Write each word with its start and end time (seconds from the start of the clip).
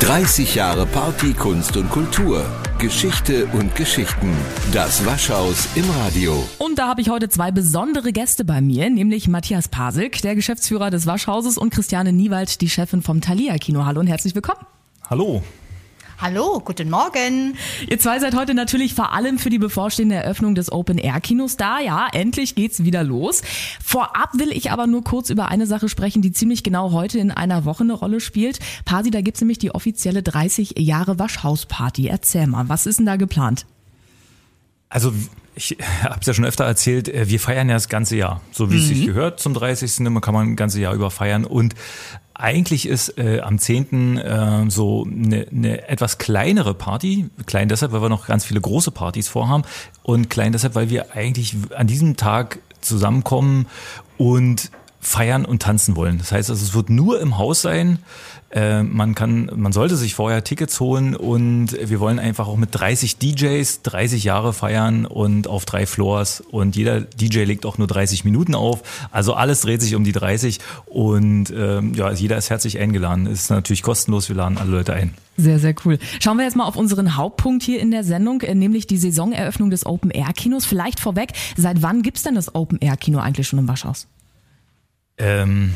30 0.00 0.54
Jahre 0.54 0.86
Party, 0.86 1.34
Kunst 1.34 1.76
und 1.76 1.90
Kultur. 1.90 2.46
Geschichte 2.78 3.46
und 3.46 3.74
Geschichten. 3.74 4.32
Das 4.72 5.04
Waschhaus 5.04 5.68
im 5.74 5.90
Radio. 5.90 6.48
Und 6.58 6.78
da 6.78 6.86
habe 6.86 7.00
ich 7.00 7.10
heute 7.10 7.28
zwei 7.28 7.50
besondere 7.50 8.12
Gäste 8.12 8.44
bei 8.44 8.60
mir, 8.60 8.88
nämlich 8.90 9.26
Matthias 9.26 9.66
Pasilk, 9.66 10.22
der 10.22 10.36
Geschäftsführer 10.36 10.90
des 10.90 11.06
Waschhauses 11.06 11.58
und 11.58 11.70
Christiane 11.70 12.12
Niewald, 12.12 12.60
die 12.60 12.70
Chefin 12.70 13.02
vom 13.02 13.20
Thalia 13.20 13.58
Kino. 13.58 13.84
Hallo 13.84 13.98
und 13.98 14.06
herzlich 14.06 14.36
willkommen. 14.36 14.60
Hallo. 15.10 15.42
Hallo, 16.20 16.58
guten 16.58 16.90
Morgen. 16.90 17.54
Ihr 17.88 18.00
zwei 18.00 18.18
seid 18.18 18.34
heute 18.34 18.52
natürlich 18.52 18.92
vor 18.92 19.12
allem 19.12 19.38
für 19.38 19.50
die 19.50 19.58
bevorstehende 19.60 20.16
Eröffnung 20.16 20.56
des 20.56 20.72
Open 20.72 20.98
Air 20.98 21.20
Kinos 21.20 21.56
da. 21.56 21.78
Ja, 21.78 22.08
endlich 22.12 22.56
geht's 22.56 22.82
wieder 22.82 23.04
los. 23.04 23.42
Vorab 23.80 24.30
will 24.34 24.50
ich 24.50 24.72
aber 24.72 24.88
nur 24.88 25.04
kurz 25.04 25.30
über 25.30 25.46
eine 25.46 25.68
Sache 25.68 25.88
sprechen, 25.88 26.20
die 26.20 26.32
ziemlich 26.32 26.64
genau 26.64 26.90
heute 26.90 27.20
in 27.20 27.30
einer 27.30 27.64
Woche 27.64 27.84
eine 27.84 27.92
Rolle 27.92 28.18
spielt. 28.18 28.58
Pasi, 28.84 29.12
da 29.12 29.20
gibt's 29.20 29.40
nämlich 29.40 29.58
die 29.58 29.72
offizielle 29.72 30.24
30 30.24 30.74
Jahre 30.78 31.20
Waschhausparty. 31.20 32.08
Erzähl 32.08 32.48
mal, 32.48 32.68
was 32.68 32.86
ist 32.86 32.98
denn 32.98 33.06
da 33.06 33.14
geplant? 33.14 33.64
Also 34.88 35.12
ich 35.54 35.76
habe 36.02 36.20
es 36.20 36.26
ja 36.26 36.34
schon 36.34 36.44
öfter 36.44 36.64
erzählt, 36.64 37.08
äh, 37.08 37.28
wir 37.28 37.40
feiern 37.40 37.68
ja 37.68 37.74
das 37.74 37.88
ganze 37.88 38.16
Jahr, 38.16 38.40
so 38.52 38.70
wie 38.70 38.76
mhm. 38.76 38.80
es 38.80 38.88
sich 38.88 39.06
gehört 39.06 39.40
zum 39.40 39.54
30. 39.54 40.00
Man 40.00 40.20
kann 40.20 40.34
man 40.34 40.48
ein 40.48 40.56
ganze 40.56 40.80
Jahr 40.80 40.94
über 40.94 41.10
feiern 41.10 41.44
und 41.44 41.74
eigentlich 42.38 42.86
ist 42.86 43.18
äh, 43.18 43.40
am 43.40 43.58
10. 43.58 44.16
Äh, 44.16 44.70
so 44.70 45.04
eine, 45.04 45.48
eine 45.50 45.88
etwas 45.88 46.18
kleinere 46.18 46.72
Party. 46.72 47.28
Klein 47.46 47.68
deshalb, 47.68 47.90
weil 47.90 48.00
wir 48.00 48.08
noch 48.08 48.28
ganz 48.28 48.44
viele 48.44 48.60
große 48.60 48.92
Partys 48.92 49.26
vorhaben. 49.26 49.64
Und 50.04 50.30
klein 50.30 50.52
deshalb, 50.52 50.76
weil 50.76 50.88
wir 50.88 51.16
eigentlich 51.16 51.56
an 51.74 51.88
diesem 51.88 52.16
Tag 52.16 52.60
zusammenkommen 52.80 53.66
und 54.18 54.70
feiern 55.00 55.44
und 55.44 55.62
tanzen 55.62 55.96
wollen. 55.96 56.18
Das 56.18 56.32
heißt, 56.32 56.50
also, 56.50 56.64
es 56.64 56.74
wird 56.74 56.90
nur 56.90 57.20
im 57.20 57.38
Haus 57.38 57.62
sein. 57.62 57.98
Äh, 58.50 58.82
man 58.82 59.14
kann, 59.14 59.50
man 59.54 59.72
sollte 59.72 59.96
sich 59.96 60.14
vorher 60.14 60.42
Tickets 60.42 60.80
holen 60.80 61.14
und 61.14 61.76
wir 61.78 62.00
wollen 62.00 62.18
einfach 62.18 62.48
auch 62.48 62.56
mit 62.56 62.70
30 62.72 63.18
DJs 63.18 63.82
30 63.82 64.24
Jahre 64.24 64.54
feiern 64.54 65.04
und 65.04 65.48
auf 65.48 65.66
drei 65.66 65.84
Floors 65.84 66.40
und 66.40 66.74
jeder 66.74 67.02
DJ 67.02 67.44
legt 67.44 67.66
auch 67.66 67.76
nur 67.76 67.86
30 67.86 68.24
Minuten 68.24 68.54
auf. 68.54 68.82
Also 69.10 69.34
alles 69.34 69.60
dreht 69.60 69.82
sich 69.82 69.94
um 69.94 70.02
die 70.02 70.12
30 70.12 70.60
und 70.86 71.52
ähm, 71.54 71.92
ja, 71.92 72.10
jeder 72.10 72.38
ist 72.38 72.48
herzlich 72.48 72.78
eingeladen. 72.78 73.26
Ist 73.26 73.50
natürlich 73.50 73.82
kostenlos. 73.82 74.30
Wir 74.30 74.36
laden 74.36 74.56
alle 74.56 74.70
Leute 74.70 74.94
ein. 74.94 75.12
Sehr, 75.36 75.58
sehr 75.58 75.74
cool. 75.84 75.98
Schauen 76.18 76.38
wir 76.38 76.44
jetzt 76.44 76.56
mal 76.56 76.64
auf 76.64 76.76
unseren 76.76 77.16
Hauptpunkt 77.16 77.62
hier 77.62 77.80
in 77.80 77.90
der 77.90 78.02
Sendung, 78.02 78.40
äh, 78.40 78.54
nämlich 78.54 78.86
die 78.86 78.96
Saisoneröffnung 78.96 79.68
des 79.68 79.84
Open 79.84 80.10
Air 80.10 80.32
Kinos. 80.32 80.64
Vielleicht 80.64 81.00
vorweg, 81.00 81.32
seit 81.56 81.82
wann 81.82 82.00
gibt's 82.00 82.22
denn 82.22 82.34
das 82.34 82.54
Open 82.54 82.78
Air 82.80 82.96
Kino 82.96 83.18
eigentlich 83.18 83.46
schon 83.46 83.58
im 83.58 83.68
Waschhaus? 83.68 84.08
Ähm, 85.18 85.74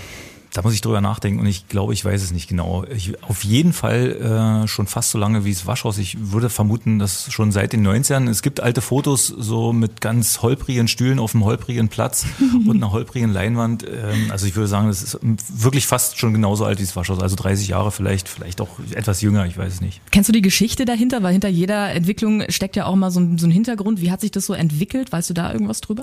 da 0.52 0.60
muss 0.60 0.74
ich 0.74 0.82
drüber 0.82 1.00
nachdenken 1.00 1.40
und 1.40 1.46
ich 1.46 1.68
glaube, 1.68 1.94
ich 1.94 2.04
weiß 2.04 2.22
es 2.22 2.30
nicht 2.30 2.46
genau. 2.46 2.84
Ich, 2.94 3.22
auf 3.22 3.42
jeden 3.42 3.72
Fall 3.72 4.64
äh, 4.64 4.68
schon 4.68 4.86
fast 4.86 5.10
so 5.10 5.18
lange 5.18 5.46
wie 5.46 5.52
das 5.52 5.66
Waschhaus. 5.66 5.96
Ich 5.96 6.30
würde 6.30 6.50
vermuten, 6.50 6.98
dass 6.98 7.32
schon 7.32 7.52
seit 7.52 7.72
den 7.72 7.86
90ern. 7.86 8.28
Es 8.28 8.42
gibt 8.42 8.60
alte 8.60 8.82
Fotos 8.82 9.28
so 9.28 9.72
mit 9.72 10.02
ganz 10.02 10.42
holprigen 10.42 10.88
Stühlen 10.88 11.18
auf 11.18 11.34
einem 11.34 11.44
holprigen 11.44 11.88
Platz 11.88 12.26
und 12.66 12.76
einer 12.76 12.92
holprigen 12.92 13.32
Leinwand. 13.32 13.84
Ähm, 13.84 14.30
also 14.30 14.46
ich 14.46 14.54
würde 14.54 14.68
sagen, 14.68 14.88
das 14.88 15.02
ist 15.02 15.18
wirklich 15.22 15.86
fast 15.86 16.18
schon 16.18 16.34
genauso 16.34 16.66
alt 16.66 16.78
wie 16.78 16.84
das 16.84 16.94
Waschhaus. 16.96 17.20
Also 17.20 17.34
30 17.36 17.68
Jahre 17.68 17.90
vielleicht, 17.90 18.28
vielleicht 18.28 18.60
auch 18.60 18.78
etwas 18.94 19.22
jünger, 19.22 19.46
ich 19.46 19.56
weiß 19.56 19.72
es 19.72 19.80
nicht. 19.80 20.02
Kennst 20.10 20.28
du 20.28 20.34
die 20.34 20.42
Geschichte 20.42 20.84
dahinter? 20.84 21.22
Weil 21.22 21.32
hinter 21.32 21.48
jeder 21.48 21.92
Entwicklung 21.92 22.44
steckt 22.50 22.76
ja 22.76 22.84
auch 22.84 22.96
mal 22.96 23.10
so 23.10 23.20
ein, 23.20 23.38
so 23.38 23.46
ein 23.46 23.50
Hintergrund. 23.50 24.02
Wie 24.02 24.10
hat 24.10 24.20
sich 24.20 24.32
das 24.32 24.44
so 24.44 24.52
entwickelt? 24.52 25.12
Weißt 25.12 25.30
du 25.30 25.34
da 25.34 25.50
irgendwas 25.50 25.80
drüber? 25.80 26.02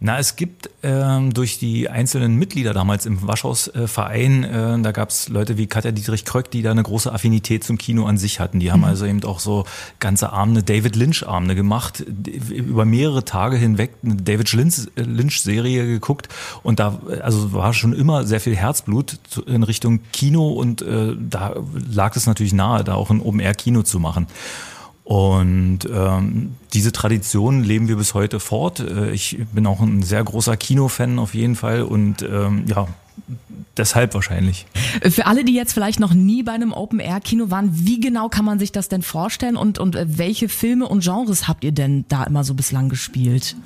Na, 0.00 0.20
es 0.20 0.36
gibt 0.36 0.70
ähm, 0.84 1.34
durch 1.34 1.58
die 1.58 1.88
einzelnen 1.88 2.36
Mitglieder 2.36 2.72
damals 2.72 3.04
im 3.04 3.26
Waschhausverein, 3.26 4.44
äh, 4.44 4.74
äh, 4.74 4.80
da 4.80 4.92
gab 4.92 5.10
es 5.10 5.28
Leute 5.28 5.58
wie 5.58 5.66
Katja 5.66 5.90
Dietrich 5.90 6.24
Kröck, 6.24 6.52
die 6.52 6.62
da 6.62 6.70
eine 6.70 6.84
große 6.84 7.12
Affinität 7.12 7.64
zum 7.64 7.78
Kino 7.78 8.06
an 8.06 8.16
sich 8.16 8.38
hatten. 8.38 8.60
Die 8.60 8.70
haben 8.70 8.80
mhm. 8.80 8.86
also 8.86 9.06
eben 9.06 9.24
auch 9.24 9.40
so 9.40 9.64
ganze 9.98 10.32
Abende, 10.32 10.62
David 10.62 10.94
Lynch-Abende 10.94 11.56
gemacht, 11.56 12.04
über 12.48 12.84
mehrere 12.84 13.24
Tage 13.24 13.56
hinweg 13.56 13.90
eine 14.04 14.14
David 14.16 14.52
Lynch-Serie 14.52 15.86
geguckt 15.86 16.28
und 16.62 16.78
da 16.78 17.00
also 17.20 17.52
war 17.52 17.74
schon 17.74 17.92
immer 17.92 18.24
sehr 18.24 18.38
viel 18.38 18.54
Herzblut 18.54 19.18
in 19.46 19.64
Richtung 19.64 19.98
Kino 20.12 20.50
und 20.50 20.80
äh, 20.80 21.16
da 21.18 21.56
lag 21.90 22.14
es 22.14 22.26
natürlich 22.26 22.52
nahe, 22.52 22.84
da 22.84 22.94
auch 22.94 23.10
ein 23.10 23.20
Open-Air-Kino 23.20 23.82
zu 23.82 23.98
machen. 23.98 24.28
Und 25.08 25.88
ähm, 25.90 26.56
diese 26.74 26.92
Tradition 26.92 27.64
leben 27.64 27.88
wir 27.88 27.96
bis 27.96 28.12
heute 28.12 28.40
fort. 28.40 28.80
Äh, 28.80 29.10
ich 29.12 29.38
bin 29.54 29.66
auch 29.66 29.80
ein 29.80 30.02
sehr 30.02 30.22
großer 30.22 30.58
Kinofan 30.58 31.18
auf 31.18 31.32
jeden 31.32 31.56
Fall 31.56 31.80
und 31.80 32.20
ähm, 32.20 32.64
ja, 32.66 32.88
deshalb 33.74 34.12
wahrscheinlich. 34.12 34.66
Für 35.08 35.24
alle, 35.24 35.46
die 35.46 35.54
jetzt 35.54 35.72
vielleicht 35.72 35.98
noch 35.98 36.12
nie 36.12 36.42
bei 36.42 36.52
einem 36.52 36.74
Open-Air-Kino 36.74 37.50
waren, 37.50 37.70
wie 37.72 38.00
genau 38.00 38.28
kann 38.28 38.44
man 38.44 38.58
sich 38.58 38.70
das 38.70 38.88
denn 38.90 39.00
vorstellen 39.00 39.56
und, 39.56 39.78
und 39.78 39.96
welche 39.98 40.50
Filme 40.50 40.86
und 40.86 41.02
Genres 41.02 41.48
habt 41.48 41.64
ihr 41.64 41.72
denn 41.72 42.04
da 42.10 42.24
immer 42.24 42.44
so 42.44 42.52
bislang 42.52 42.90
gespielt? 42.90 43.56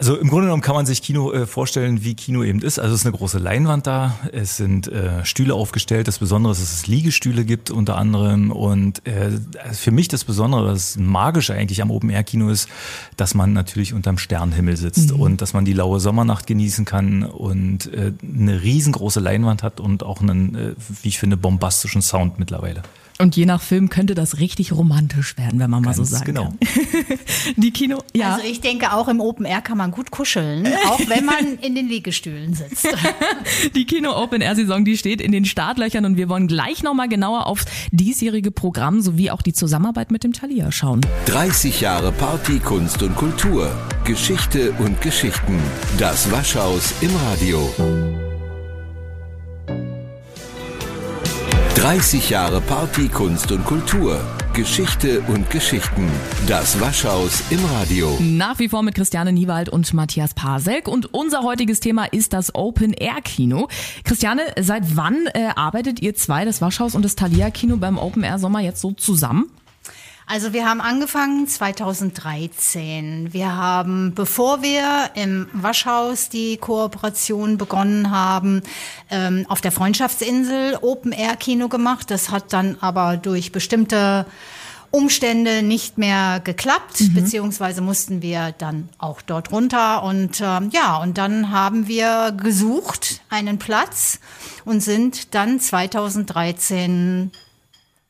Also 0.00 0.16
im 0.16 0.30
Grunde 0.30 0.46
genommen 0.46 0.62
kann 0.62 0.74
man 0.74 0.86
sich 0.86 1.02
Kino 1.02 1.30
äh, 1.30 1.46
vorstellen, 1.46 2.02
wie 2.02 2.14
Kino 2.14 2.42
eben 2.42 2.62
ist. 2.62 2.78
Also 2.78 2.94
es 2.94 3.02
ist 3.02 3.06
eine 3.06 3.14
große 3.14 3.38
Leinwand 3.38 3.86
da, 3.86 4.18
es 4.32 4.56
sind 4.56 4.88
äh, 4.88 5.26
Stühle 5.26 5.52
aufgestellt. 5.52 6.08
Das 6.08 6.20
Besondere 6.20 6.52
ist, 6.52 6.62
dass 6.62 6.72
es 6.72 6.86
Liegestühle 6.86 7.44
gibt 7.44 7.70
unter 7.70 7.98
anderem. 7.98 8.50
Und 8.50 9.06
äh, 9.06 9.30
für 9.74 9.90
mich 9.90 10.08
das 10.08 10.24
Besondere, 10.24 10.70
das 10.70 10.96
Magische 10.96 11.52
eigentlich 11.52 11.82
am 11.82 11.90
Open-Air-Kino 11.90 12.48
ist, 12.48 12.66
dass 13.18 13.34
man 13.34 13.52
natürlich 13.52 13.92
unterm 13.92 14.16
Sternenhimmel 14.16 14.78
sitzt 14.78 15.12
mhm. 15.12 15.20
und 15.20 15.42
dass 15.42 15.52
man 15.52 15.66
die 15.66 15.74
laue 15.74 16.00
Sommernacht 16.00 16.46
genießen 16.46 16.86
kann 16.86 17.22
und 17.22 17.92
äh, 17.92 18.14
eine 18.22 18.62
riesengroße 18.62 19.20
Leinwand 19.20 19.62
hat 19.62 19.80
und 19.80 20.02
auch 20.02 20.22
einen, 20.22 20.54
äh, 20.54 20.74
wie 21.02 21.08
ich 21.08 21.18
finde, 21.18 21.36
bombastischen 21.36 22.00
Sound 22.00 22.38
mittlerweile. 22.38 22.84
Und 23.20 23.36
je 23.36 23.44
nach 23.44 23.60
Film 23.60 23.90
könnte 23.90 24.14
das 24.14 24.38
richtig 24.38 24.72
romantisch 24.72 25.36
werden, 25.36 25.60
wenn 25.60 25.70
man 25.70 25.82
Ganz 25.82 25.98
mal 25.98 26.04
so 26.04 26.10
sagt. 26.10 26.24
Genau. 26.24 26.54
Die 27.56 27.70
Kino, 27.70 27.98
ja. 28.14 28.34
Also 28.34 28.46
ich 28.46 28.60
denke, 28.60 28.92
auch 28.92 29.08
im 29.08 29.20
Open 29.20 29.44
Air 29.44 29.60
kann 29.60 29.76
man 29.76 29.90
gut 29.90 30.10
kuscheln, 30.10 30.66
auch 30.88 31.00
wenn 31.06 31.26
man 31.26 31.58
in 31.62 31.74
den 31.74 31.88
Liegestühlen 31.88 32.54
sitzt. 32.54 32.88
Die 33.74 33.84
Kino 33.84 34.16
Open 34.16 34.40
Air 34.40 34.56
Saison, 34.56 34.84
die 34.84 34.96
steht 34.96 35.20
in 35.20 35.32
den 35.32 35.44
Startlöchern 35.44 36.04
und 36.06 36.16
wir 36.16 36.28
wollen 36.28 36.46
gleich 36.46 36.82
nochmal 36.82 37.08
genauer 37.08 37.46
aufs 37.46 37.66
diesjährige 37.90 38.50
Programm 38.50 39.02
sowie 39.02 39.30
auch 39.30 39.42
die 39.42 39.52
Zusammenarbeit 39.52 40.10
mit 40.10 40.24
dem 40.24 40.32
Thalia 40.32 40.72
schauen. 40.72 41.02
30 41.26 41.82
Jahre 41.82 42.12
Party, 42.12 42.58
Kunst 42.58 43.02
und 43.02 43.14
Kultur. 43.16 43.70
Geschichte 44.04 44.72
und 44.78 45.00
Geschichten. 45.02 45.58
Das 45.98 46.30
Waschhaus 46.32 46.94
im 47.02 47.10
Radio. 47.28 47.70
30 51.76 52.28
Jahre 52.28 52.60
Party, 52.60 53.08
Kunst 53.08 53.50
und 53.52 53.64
Kultur. 53.64 54.20
Geschichte 54.52 55.22
und 55.28 55.48
Geschichten. 55.48 56.10
Das 56.46 56.78
Waschhaus 56.80 57.42
im 57.50 57.64
Radio. 57.64 58.18
Nach 58.20 58.58
wie 58.58 58.68
vor 58.68 58.82
mit 58.82 58.96
Christiane 58.96 59.32
Niewald 59.32 59.70
und 59.70 59.94
Matthias 59.94 60.34
Paselk. 60.34 60.88
Und 60.88 61.14
unser 61.14 61.42
heutiges 61.42 61.80
Thema 61.80 62.04
ist 62.04 62.32
das 62.34 62.54
Open 62.54 62.92
Air 62.92 63.22
Kino. 63.24 63.68
Christiane, 64.04 64.42
seit 64.60 64.96
wann 64.96 65.26
äh, 65.32 65.48
arbeitet 65.54 66.02
ihr 66.02 66.14
zwei, 66.14 66.44
das 66.44 66.60
Waschhaus 66.60 66.94
und 66.94 67.04
das 67.04 67.14
Thalia 67.14 67.50
Kino 67.50 67.76
beim 67.76 67.96
Open 67.96 68.24
Air 68.24 68.38
Sommer 68.38 68.60
jetzt 68.60 68.80
so 68.82 68.92
zusammen? 68.92 69.46
Also 70.30 70.52
wir 70.52 70.64
haben 70.64 70.80
angefangen 70.80 71.48
2013. 71.48 73.32
Wir 73.32 73.56
haben, 73.56 74.14
bevor 74.14 74.62
wir 74.62 75.10
im 75.14 75.48
Waschhaus 75.52 76.28
die 76.28 76.56
Kooperation 76.56 77.58
begonnen 77.58 78.12
haben, 78.12 78.62
ähm, 79.10 79.44
auf 79.48 79.60
der 79.60 79.72
Freundschaftsinsel 79.72 80.78
Open 80.82 81.10
Air 81.10 81.34
Kino 81.34 81.68
gemacht. 81.68 82.12
Das 82.12 82.30
hat 82.30 82.52
dann 82.52 82.76
aber 82.80 83.16
durch 83.16 83.50
bestimmte 83.50 84.24
Umstände 84.92 85.62
nicht 85.62 85.98
mehr 85.98 86.38
geklappt, 86.38 87.00
mhm. 87.00 87.14
beziehungsweise 87.14 87.80
mussten 87.80 88.22
wir 88.22 88.54
dann 88.56 88.88
auch 88.98 89.22
dort 89.22 89.50
runter 89.50 90.04
und 90.04 90.40
ähm, 90.40 90.70
ja, 90.72 90.98
und 90.98 91.18
dann 91.18 91.50
haben 91.50 91.88
wir 91.88 92.32
gesucht 92.40 93.20
einen 93.30 93.58
Platz 93.58 94.20
und 94.64 94.80
sind 94.80 95.34
dann 95.34 95.58
2013 95.58 97.32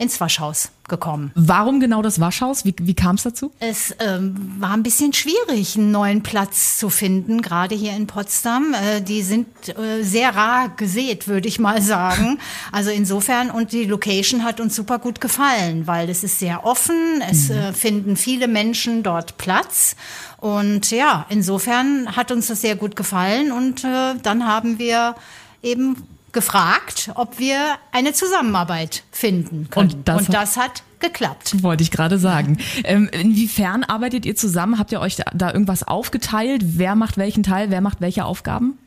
ins 0.01 0.19
Waschhaus 0.19 0.71
gekommen. 0.89 1.31
Warum 1.35 1.79
genau 1.79 2.01
das 2.01 2.21
Waschhaus? 2.21 2.65
Wie, 2.65 2.75
wie 2.81 2.95
kam 2.95 3.17
es 3.17 3.23
dazu? 3.23 3.53
Es 3.61 3.95
ähm, 4.01 4.57
war 4.59 4.73
ein 4.73 4.83
bisschen 4.83 5.13
schwierig, 5.13 5.77
einen 5.77 5.91
neuen 5.91 6.23
Platz 6.23 6.79
zu 6.79 6.89
finden, 6.89 7.43
gerade 7.43 7.75
hier 7.75 7.95
in 7.95 8.07
Potsdam. 8.07 8.75
Äh, 8.75 9.03
die 9.03 9.23
sind 9.23 9.47
äh, 9.69 10.03
sehr 10.03 10.35
rar 10.35 10.71
gesät, 10.71 11.29
würde 11.29 11.49
ich 11.49 11.59
mal 11.59 11.83
sagen. 11.83 12.39
Also 12.73 12.91
insofern, 12.91 13.51
und 13.51 13.73
die 13.73 13.85
Location 13.85 14.45
hat 14.45 14.61
uns 14.61 14.77
super 14.77 14.99
gut 14.99 15.21
gefallen, 15.21 15.87
weil 15.87 16.09
es 16.09 16.23
ist 16.25 16.39
sehr 16.39 16.65
offen, 16.65 17.23
es 17.29 17.49
mhm. 17.49 17.57
äh, 17.57 17.73
finden 17.73 18.17
viele 18.17 18.49
Menschen 18.49 19.03
dort 19.03 19.37
Platz. 19.39 19.97
Und 20.39 20.91
ja, 20.91 21.27
insofern 21.29 22.17
hat 22.17 22.31
uns 22.31 22.47
das 22.47 22.61
sehr 22.61 22.77
gut 22.77 22.97
gefallen 22.97 23.53
und 23.53 23.85
äh, 23.85 24.15
dann 24.23 24.47
haben 24.47 24.79
wir 24.79 25.15
eben 25.63 25.97
gefragt, 26.33 27.11
ob 27.15 27.39
wir 27.39 27.77
eine 27.93 28.13
Zusammenarbeit 28.13 29.03
finden 29.11 29.69
können. 29.71 29.93
Und 29.93 30.09
das, 30.09 30.27
Und 30.27 30.35
das 30.35 30.57
hat 30.57 30.83
geklappt. 31.01 31.63
Wollte 31.63 31.83
ich 31.83 31.91
gerade 31.91 32.19
sagen. 32.19 32.59
Ähm, 32.85 33.09
inwiefern 33.13 33.85
arbeitet 33.85 34.27
ihr 34.27 34.37
zusammen? 34.37 34.79
Habt 34.79 34.93
ihr 34.93 35.01
euch 35.01 35.17
da, 35.17 35.25
da 35.35 35.53
irgendwas 35.53 35.83
aufgeteilt? 35.83 36.63
Wer 36.65 36.95
macht 36.95 37.17
welchen 37.17 37.43
Teil? 37.43 37.71
Wer 37.71 37.81
macht 37.81 38.01
welche 38.01 38.25
Aufgaben? 38.25 38.79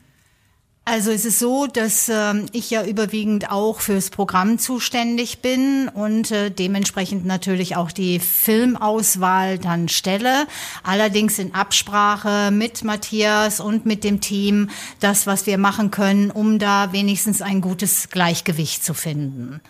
Also 0.85 1.11
es 1.11 1.23
ist 1.23 1.39
so, 1.39 1.65
dass 1.65 2.09
äh, 2.09 2.33
ich 2.51 2.69
ja 2.69 2.83
überwiegend 2.85 3.49
auch 3.49 3.79
fürs 3.79 4.09
Programm 4.09 4.59
zuständig 4.59 5.39
bin 5.39 5.87
und 5.87 6.31
äh, 6.31 6.51
dementsprechend 6.51 7.25
natürlich 7.25 7.77
auch 7.77 7.89
die 7.91 8.19
Filmauswahl 8.19 9.59
dann 9.59 9.87
stelle. 9.87 10.45
Allerdings 10.83 11.39
in 11.39 11.53
Absprache 11.53 12.51
mit 12.51 12.83
Matthias 12.83 13.61
und 13.61 13.85
mit 13.85 14.03
dem 14.03 14.19
Team 14.19 14.69
das, 14.99 15.25
was 15.25 15.45
wir 15.45 15.57
machen 15.57 15.89
können, 15.89 16.31
um 16.31 16.59
da 16.59 16.91
wenigstens 16.91 17.41
ein 17.41 17.61
gutes 17.61 18.09
Gleichgewicht 18.09 18.83
zu 18.83 18.93
finden. 18.93 19.61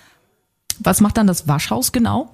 Was 0.79 0.99
macht 0.99 1.17
dann 1.17 1.27
das 1.27 1.47
Waschhaus 1.47 1.91
genau? 1.91 2.31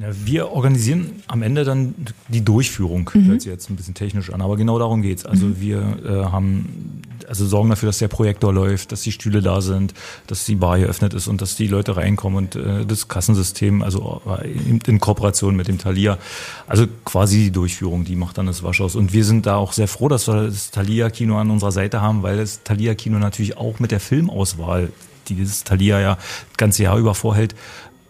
Ja, 0.00 0.08
wir 0.24 0.50
organisieren 0.50 1.22
am 1.26 1.42
Ende 1.42 1.64
dann 1.64 1.94
die 2.28 2.42
Durchführung. 2.42 3.10
Mhm. 3.12 3.24
Hört 3.26 3.42
sich 3.42 3.50
jetzt 3.50 3.68
ein 3.68 3.76
bisschen 3.76 3.94
technisch 3.94 4.32
an, 4.32 4.40
aber 4.40 4.56
genau 4.56 4.78
darum 4.78 5.02
geht's. 5.02 5.26
Also 5.26 5.46
mhm. 5.46 5.60
wir 5.60 5.78
äh, 5.78 6.24
haben, 6.32 6.89
also 7.30 7.46
sorgen 7.46 7.70
dafür, 7.70 7.86
dass 7.86 7.98
der 7.98 8.08
Projektor 8.08 8.52
läuft, 8.52 8.90
dass 8.90 9.02
die 9.02 9.12
Stühle 9.12 9.40
da 9.40 9.60
sind, 9.60 9.94
dass 10.26 10.44
die 10.44 10.56
Bar 10.56 10.80
geöffnet 10.80 11.14
ist 11.14 11.28
und 11.28 11.40
dass 11.40 11.54
die 11.54 11.68
Leute 11.68 11.96
reinkommen 11.96 12.36
und 12.36 12.56
äh, 12.56 12.84
das 12.84 13.06
Kassensystem, 13.06 13.82
also 13.82 14.20
äh, 14.26 14.50
in, 14.50 14.80
in 14.84 14.98
Kooperation 14.98 15.54
mit 15.54 15.68
dem 15.68 15.78
Thalia, 15.78 16.18
also 16.66 16.86
quasi 17.04 17.44
die 17.44 17.52
Durchführung, 17.52 18.04
die 18.04 18.16
macht 18.16 18.36
dann 18.36 18.46
das 18.46 18.64
Waschhaus. 18.64 18.96
Und 18.96 19.12
wir 19.12 19.24
sind 19.24 19.46
da 19.46 19.56
auch 19.56 19.72
sehr 19.72 19.86
froh, 19.86 20.08
dass 20.08 20.26
wir 20.26 20.46
das 20.46 20.72
Thalia-Kino 20.72 21.38
an 21.38 21.50
unserer 21.50 21.72
Seite 21.72 22.00
haben, 22.00 22.24
weil 22.24 22.36
das 22.36 22.64
Thalia-Kino 22.64 23.18
natürlich 23.18 23.56
auch 23.56 23.78
mit 23.78 23.92
der 23.92 24.00
Filmauswahl 24.00 24.90
die 25.28 25.34
dieses 25.34 25.64
Thalia 25.64 26.00
ja 26.00 26.14
das 26.16 26.56
ganze 26.56 26.82
Jahr 26.82 26.98
über 26.98 27.14
vorhält, 27.14 27.54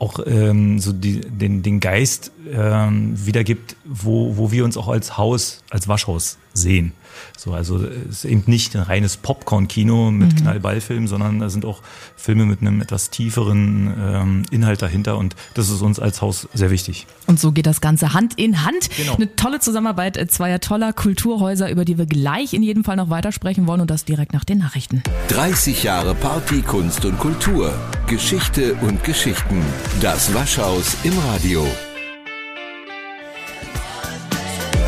auch 0.01 0.19
ähm, 0.27 0.79
so 0.79 0.93
die, 0.93 1.21
den, 1.21 1.63
den 1.63 1.79
Geist 1.79 2.33
ähm, 2.51 3.13
wiedergibt, 3.15 3.77
wo, 3.85 4.37
wo 4.39 4.51
wir 4.51 4.65
uns 4.65 4.79
auch 4.79 4.89
als 4.89 5.19
Haus, 5.19 5.63
als 5.69 5.89
Waschhaus 5.89 6.39
sehen. 6.55 6.93
So, 7.37 7.53
also 7.53 7.85
es 7.85 8.25
ist 8.25 8.25
eben 8.25 8.45
nicht 8.47 8.75
ein 8.75 8.83
reines 8.83 9.19
Popcorn-Kino 9.19 10.11
mit 10.11 10.33
mhm. 10.33 10.37
Knallballfilm, 10.37 11.07
sondern 11.07 11.41
da 11.41 11.51
sind 11.51 11.67
auch 11.67 11.83
Filme 12.17 12.47
mit 12.47 12.63
einem 12.63 12.81
etwas 12.81 13.11
tieferen 13.11 13.95
ähm, 13.99 14.43
Inhalt 14.51 14.81
dahinter 14.81 15.19
und 15.19 15.37
das 15.53 15.69
ist 15.69 15.83
uns 15.83 16.01
als 16.01 16.23
Haus 16.23 16.49
sehr 16.55 16.71
wichtig. 16.71 17.07
Und 17.27 17.39
so 17.39 17.53
geht 17.53 17.67
das 17.67 17.83
Ganze 17.83 18.15
Hand 18.15 18.39
in 18.39 18.65
Hand. 18.65 18.89
Genau. 18.97 19.17
Eine 19.17 19.37
tolle 19.37 19.61
Zusammenarbeit 19.61 20.19
zweier 20.31 20.61
toller 20.61 20.95
Kulturhäuser, 20.95 21.71
über 21.71 21.85
die 21.85 21.99
wir 21.99 22.07
gleich 22.07 22.55
in 22.55 22.63
jedem 22.63 22.85
Fall 22.85 22.97
noch 22.97 23.11
weitersprechen 23.11 23.67
wollen 23.67 23.83
und 23.83 23.91
das 23.91 24.07
direkt 24.07 24.33
nach 24.33 24.45
den 24.45 24.59
Nachrichten. 24.59 25.03
30 25.29 25.83
Jahre 25.83 26.15
Party, 26.15 26.63
Kunst 26.63 27.05
und 27.05 27.19
Kultur. 27.19 27.75
Geschichte 28.11 28.75
und 28.81 29.05
Geschichten. 29.05 29.65
Das 30.01 30.35
Waschhaus 30.35 30.97
im 31.05 31.17
Radio. 31.31 31.65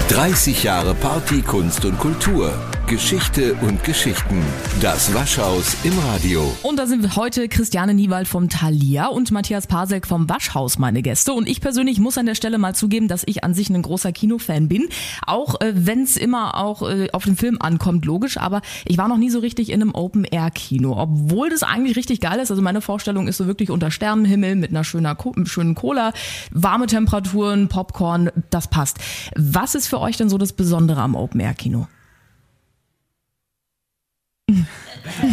30 0.08 0.64
Jahre 0.64 0.92
Party, 0.96 1.40
Kunst 1.40 1.84
und 1.84 2.00
Kultur. 2.00 2.52
Geschichte 2.92 3.54
und 3.62 3.82
Geschichten. 3.84 4.42
Das 4.82 5.14
Waschhaus 5.14 5.78
im 5.82 5.98
Radio. 5.98 6.54
Und 6.62 6.78
da 6.78 6.86
sind 6.86 7.16
heute 7.16 7.48
Christiane 7.48 7.94
Niewald 7.94 8.28
vom 8.28 8.50
Thalia 8.50 9.06
und 9.06 9.30
Matthias 9.30 9.66
Pasek 9.66 10.06
vom 10.06 10.28
Waschhaus 10.28 10.78
meine 10.78 11.00
Gäste. 11.00 11.32
Und 11.32 11.48
ich 11.48 11.62
persönlich 11.62 12.00
muss 12.00 12.18
an 12.18 12.26
der 12.26 12.34
Stelle 12.34 12.58
mal 12.58 12.74
zugeben, 12.74 13.08
dass 13.08 13.22
ich 13.24 13.44
an 13.44 13.54
sich 13.54 13.70
ein 13.70 13.80
großer 13.80 14.12
Kinofan 14.12 14.68
bin. 14.68 14.88
Auch 15.26 15.58
äh, 15.62 15.72
wenn 15.74 16.02
es 16.02 16.18
immer 16.18 16.58
auch 16.58 16.82
äh, 16.82 17.08
auf 17.14 17.24
den 17.24 17.34
Film 17.34 17.56
ankommt, 17.60 18.04
logisch. 18.04 18.36
Aber 18.36 18.60
ich 18.84 18.98
war 18.98 19.08
noch 19.08 19.16
nie 19.16 19.30
so 19.30 19.38
richtig 19.38 19.70
in 19.70 19.80
einem 19.80 19.94
Open-Air-Kino. 19.94 20.94
Obwohl 20.94 21.48
das 21.48 21.62
eigentlich 21.62 21.96
richtig 21.96 22.20
geil 22.20 22.40
ist. 22.40 22.50
Also 22.50 22.60
meine 22.60 22.82
Vorstellung 22.82 23.26
ist 23.26 23.38
so 23.38 23.46
wirklich 23.46 23.70
unter 23.70 23.90
Sternenhimmel 23.90 24.54
mit 24.54 24.68
einer 24.68 24.84
schöner, 24.84 25.16
schönen 25.44 25.74
Cola, 25.74 26.12
warme 26.50 26.88
Temperaturen, 26.88 27.68
Popcorn, 27.68 28.30
das 28.50 28.68
passt. 28.68 28.98
Was 29.34 29.74
ist 29.74 29.86
für 29.86 29.98
euch 29.98 30.18
denn 30.18 30.28
so 30.28 30.36
das 30.36 30.52
Besondere 30.52 31.00
am 31.00 31.14
Open-Air-Kino? 31.14 31.86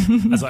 Also 0.32 0.48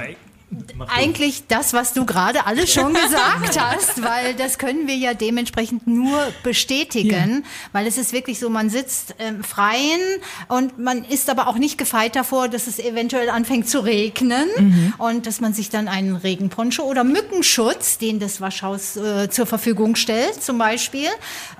eigentlich 0.88 1.44
das, 1.48 1.74
was 1.74 1.94
du 1.94 2.06
gerade 2.06 2.48
alles 2.48 2.74
schon 2.74 2.94
gesagt 2.94 3.60
hast, 3.60 4.02
weil 4.02 4.34
das 4.34 4.58
können 4.58 4.88
wir 4.88 4.96
ja 4.96 5.14
dementsprechend 5.14 5.86
nur 5.86 6.18
bestätigen, 6.42 7.44
ja. 7.44 7.50
weil 7.72 7.86
es 7.86 7.98
ist 7.98 8.14
wirklich 8.14 8.40
so, 8.40 8.50
man 8.50 8.70
sitzt 8.72 9.14
im 9.20 9.44
Freien 9.44 10.00
und 10.48 10.80
man 10.80 11.04
ist 11.04 11.30
aber 11.30 11.48
auch 11.48 11.58
nicht 11.58 11.78
gefeit 11.78 12.16
davor, 12.16 12.48
dass 12.48 12.66
es 12.66 12.80
eventuell 12.80 13.30
anfängt 13.30 13.70
zu 13.70 13.80
regnen 13.80 14.48
mhm. 14.58 14.94
und 14.98 15.28
dass 15.28 15.40
man 15.40 15.54
sich 15.54 15.70
dann 15.70 15.88
einen 15.88 16.16
Regenponcho 16.16 16.84
oder 16.84 17.04
Mückenschutz, 17.04 18.00
den 18.00 18.20
das 18.20 18.42
Waschhaus 18.42 18.98
äh, 18.98 19.30
zur 19.30 19.46
Verfügung 19.46 19.96
stellt, 19.96 20.42
zum 20.42 20.58
Beispiel, 20.58 21.10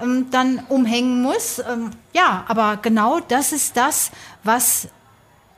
ähm, 0.02 0.28
dann 0.32 0.64
umhängen 0.68 1.22
muss. 1.22 1.60
Ähm, 1.60 1.92
ja, 2.14 2.44
aber 2.48 2.80
genau 2.82 3.20
das 3.20 3.52
ist 3.52 3.78
das, 3.78 4.12
was 4.44 4.88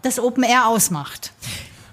das 0.01 0.19
Open 0.19 0.43
Air 0.43 0.67
ausmacht. 0.67 1.31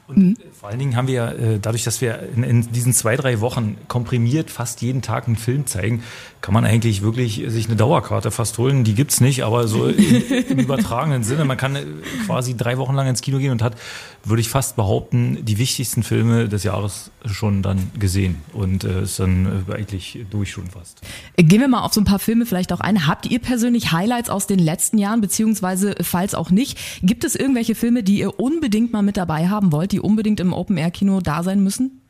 Und 0.08 0.16
mhm. 0.16 0.37
vor 0.58 0.70
allen 0.70 0.78
Dingen 0.78 0.96
haben 0.96 1.06
wir 1.06 1.14
ja, 1.14 1.31
äh, 1.32 1.58
dadurch, 1.60 1.84
dass 1.84 2.00
wir 2.00 2.20
in, 2.34 2.43
in, 2.43 2.72
diesen 2.72 2.94
zwei, 2.94 3.16
drei 3.16 3.40
Wochen 3.40 3.76
komprimiert 3.88 4.50
fast 4.50 4.81
jeden 4.81 5.02
Tag 5.02 5.26
einen 5.26 5.37
Film 5.37 5.66
zeigen, 5.66 6.02
kann 6.40 6.55
man 6.55 6.64
eigentlich 6.64 7.02
wirklich 7.02 7.44
sich 7.49 7.66
eine 7.66 7.76
Dauerkarte 7.76 8.31
fast 8.31 8.56
holen. 8.56 8.84
Die 8.84 8.94
gibt's 8.94 9.20
nicht, 9.20 9.44
aber 9.44 9.69
so 9.69 9.87
im, 9.87 10.22
im 10.49 10.58
übertragenen 10.60 11.25
Sinne. 11.25 11.44
Man 11.44 11.58
kann 11.58 11.76
äh, 11.76 11.84
quasi 12.25 12.56
drei 12.56 12.78
Wochen 12.78 12.94
lang 12.94 13.06
ins 13.06 13.20
Kino 13.20 13.37
gehen 13.37 13.52
und 13.52 13.60
hat, 13.60 13.76
würde 14.25 14.40
ich 14.40 14.49
fast 14.49 14.76
behaupten, 14.76 15.44
die 15.44 15.58
wichtigsten 15.58 16.02
Filme 16.02 16.49
des 16.49 16.64
Jahres 16.64 17.10
schon 17.26 17.62
dann 17.62 17.90
gesehen. 17.99 18.37
Und 18.55 18.84
äh, 18.84 19.02
ist 19.02 19.20
dann 19.20 19.66
äh, 19.69 19.75
eigentlich 19.75 20.25
durch 20.31 20.52
schon 20.52 20.69
fast. 20.69 21.02
Gehen 21.37 21.60
wir 21.60 21.69
mal 21.69 21.82
auf 21.82 21.93
so 21.93 22.00
ein 22.00 22.05
paar 22.05 22.19
Filme 22.19 22.46
vielleicht 22.46 22.72
auch 22.72 22.81
ein. 22.81 23.06
Habt 23.06 23.26
ihr 23.26 23.40
persönlich 23.40 23.93
Highlights 23.93 24.31
aus 24.31 24.46
den 24.46 24.58
letzten 24.58 24.96
Jahren, 24.96 25.20
beziehungsweise 25.20 25.96
falls 26.00 26.34
auch 26.34 26.49
nicht, 26.49 26.78
gibt 27.02 27.25
es 27.25 27.34
irgendwelche 27.34 27.75
Filme, 27.75 28.02
die 28.02 28.20
ihr 28.20 28.40
unbedingt 28.40 28.90
mal 28.94 29.02
mit 29.02 29.19
dabei 29.19 29.49
haben 29.49 29.70
wollt, 29.70 29.97
die 29.98 30.00
unbedingt 30.00 30.40
im 30.40 30.52
Open-Air-Kino 30.52 31.20
da 31.20 31.42
sein 31.42 31.62
müssen? 31.62 32.02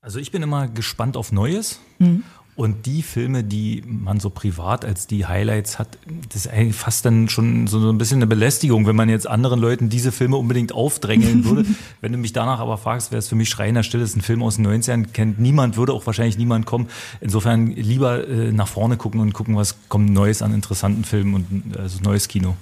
Also 0.00 0.18
ich 0.18 0.30
bin 0.32 0.42
immer 0.42 0.68
gespannt 0.68 1.16
auf 1.16 1.32
Neues. 1.32 1.80
Mhm. 1.98 2.24
Und 2.54 2.84
die 2.84 3.02
Filme, 3.02 3.44
die 3.44 3.82
man 3.86 4.20
so 4.20 4.28
privat 4.28 4.84
als 4.84 5.06
die 5.06 5.24
Highlights 5.24 5.78
hat, 5.78 5.96
das 6.28 6.44
ist 6.44 6.52
eigentlich 6.52 6.76
fast 6.76 7.06
dann 7.06 7.30
schon 7.30 7.66
so 7.66 7.88
ein 7.88 7.96
bisschen 7.96 8.18
eine 8.18 8.26
Belästigung, 8.26 8.86
wenn 8.86 8.94
man 8.94 9.08
jetzt 9.08 9.26
anderen 9.26 9.58
Leuten 9.58 9.88
diese 9.88 10.12
Filme 10.12 10.36
unbedingt 10.36 10.72
aufdrängeln 10.72 11.44
würde. 11.46 11.64
wenn 12.02 12.12
du 12.12 12.18
mich 12.18 12.34
danach 12.34 12.60
aber 12.60 12.76
fragst, 12.76 13.10
wäre 13.10 13.20
es 13.20 13.28
für 13.28 13.36
mich 13.36 13.48
Schreiner 13.48 13.82
Still, 13.82 14.02
ist 14.02 14.16
ein 14.16 14.20
Film 14.20 14.42
aus 14.42 14.56
den 14.56 14.66
90ern, 14.66 15.06
kennt 15.14 15.40
niemand, 15.40 15.78
würde 15.78 15.94
auch 15.94 16.04
wahrscheinlich 16.04 16.36
niemand 16.36 16.66
kommen. 16.66 16.88
Insofern 17.22 17.68
lieber 17.68 18.28
äh, 18.28 18.52
nach 18.52 18.68
vorne 18.68 18.98
gucken 18.98 19.20
und 19.20 19.32
gucken, 19.32 19.56
was 19.56 19.76
kommt 19.88 20.10
Neues 20.10 20.42
an 20.42 20.52
interessanten 20.52 21.04
Filmen 21.04 21.34
und 21.34 21.78
also 21.78 22.00
neues 22.02 22.28
Kino. 22.28 22.54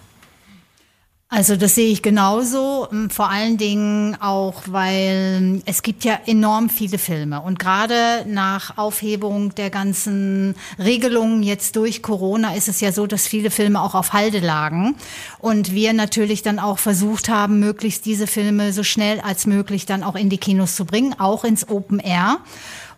Also 1.32 1.54
das 1.54 1.76
sehe 1.76 1.92
ich 1.92 2.02
genauso, 2.02 2.88
ähm, 2.90 3.08
vor 3.08 3.30
allen 3.30 3.56
Dingen 3.56 4.16
auch, 4.20 4.62
weil 4.66 5.62
es 5.64 5.82
gibt 5.82 6.02
ja 6.02 6.18
enorm 6.26 6.68
viele 6.68 6.98
Filme 6.98 7.40
und 7.40 7.60
gerade 7.60 8.24
nach 8.26 8.76
Aufhebung 8.78 9.54
der 9.54 9.70
ganzen 9.70 10.56
Regelungen 10.76 11.44
jetzt 11.44 11.76
durch 11.76 12.02
Corona 12.02 12.56
ist 12.56 12.66
es 12.66 12.80
ja 12.80 12.90
so, 12.90 13.06
dass 13.06 13.28
viele 13.28 13.52
Filme 13.52 13.80
auch 13.80 13.94
auf 13.94 14.12
Halde 14.12 14.40
lagen 14.40 14.96
und 15.38 15.72
wir 15.72 15.92
natürlich 15.92 16.42
dann 16.42 16.58
auch 16.58 16.80
versucht 16.80 17.28
haben, 17.28 17.60
möglichst 17.60 18.06
diese 18.06 18.26
Filme 18.26 18.72
so 18.72 18.82
schnell 18.82 19.20
als 19.20 19.46
möglich 19.46 19.86
dann 19.86 20.02
auch 20.02 20.16
in 20.16 20.30
die 20.30 20.38
Kinos 20.38 20.74
zu 20.74 20.84
bringen, 20.84 21.14
auch 21.16 21.44
ins 21.44 21.68
Open 21.68 22.00
Air. 22.00 22.38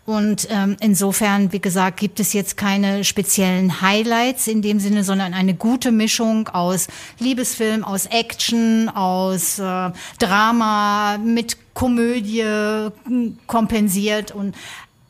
Und 0.05 0.47
ähm, 0.51 0.75
insofern, 0.81 1.53
wie 1.53 1.61
gesagt, 1.61 1.97
gibt 1.97 2.19
es 2.19 2.33
jetzt 2.33 2.57
keine 2.57 3.05
speziellen 3.05 3.81
Highlights 3.81 4.47
in 4.47 4.61
dem 4.61 4.79
Sinne, 4.79 5.05
sondern 5.05 5.33
eine 5.33 5.53
gute 5.53 5.93
Mischung 5.93 6.49
aus 6.49 6.87
Liebesfilm, 7.19 7.85
aus 7.85 8.07
Action, 8.07 8.89
aus 8.89 9.59
äh, 9.59 9.91
Drama 10.19 11.17
mit 11.17 11.73
Komödie 11.73 12.43
hm, 13.05 13.37
kompensiert 13.47 14.31
und 14.31 14.55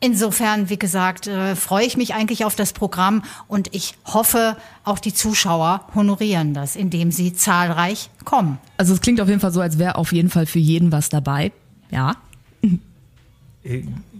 Insofern, 0.06 0.70
wie 0.70 0.78
gesagt, 0.78 1.28
äh, 1.28 1.56
freue 1.56 1.86
ich 1.86 1.96
mich 1.96 2.14
eigentlich 2.14 2.44
auf 2.44 2.58
das 2.58 2.74
Programm 2.74 3.24
und 3.48 3.74
ich 3.74 3.96
hoffe, 4.04 4.58
auch 4.84 5.00
die 5.00 5.14
Zuschauer 5.14 5.88
honorieren 5.96 6.54
das, 6.54 6.76
indem 6.76 7.10
sie 7.10 7.32
zahlreich 7.32 8.10
kommen. 8.26 8.58
Also 8.76 8.94
es 8.94 9.00
klingt 9.00 9.22
auf 9.22 9.30
jeden 9.30 9.40
Fall 9.40 9.54
so, 9.54 9.62
als 9.62 9.80
wäre 9.80 9.96
auf 9.96 10.12
jeden 10.12 10.30
Fall 10.30 10.46
für 10.46 10.60
jeden 10.60 10.92
was 10.92 11.08
dabei. 11.08 11.54
Ja. 11.90 12.18